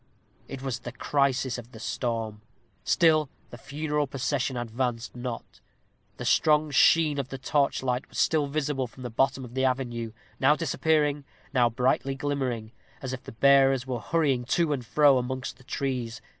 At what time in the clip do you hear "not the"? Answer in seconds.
5.15-6.25